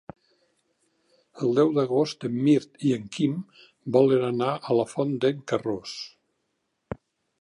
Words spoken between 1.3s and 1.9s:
El deu